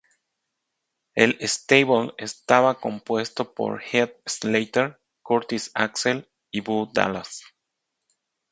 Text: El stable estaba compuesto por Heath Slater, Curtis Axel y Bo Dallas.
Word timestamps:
El 1.13 1.37
stable 1.47 2.15
estaba 2.17 2.79
compuesto 2.79 3.53
por 3.53 3.83
Heath 3.83 4.15
Slater, 4.25 4.99
Curtis 5.21 5.69
Axel 5.75 6.27
y 6.49 6.61
Bo 6.61 6.87
Dallas. 6.91 7.43